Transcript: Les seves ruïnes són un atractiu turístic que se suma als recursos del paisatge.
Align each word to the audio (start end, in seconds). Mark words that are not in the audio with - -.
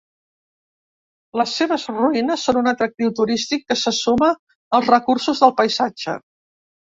Les 1.41 1.51
seves 1.59 1.83
ruïnes 1.97 2.45
són 2.49 2.59
un 2.61 2.69
atractiu 2.71 3.11
turístic 3.19 3.67
que 3.73 3.77
se 3.83 3.93
suma 3.99 4.31
als 4.79 4.91
recursos 4.95 5.45
del 5.45 5.55
paisatge. 5.63 6.19